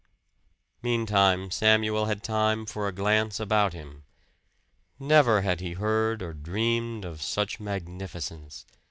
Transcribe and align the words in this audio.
Meantime 0.81 1.51
Samuel 1.51 2.05
had 2.07 2.23
time 2.23 2.65
for 2.65 2.87
a 2.87 2.91
glance 2.91 3.39
about 3.39 3.73
him. 3.73 4.03
Never 4.97 5.41
had 5.41 5.59
he 5.59 5.73
heard 5.73 6.23
or 6.23 6.33
dreamed 6.33 7.05
of 7.05 7.21
such 7.21 7.59
magnificence. 7.59 8.65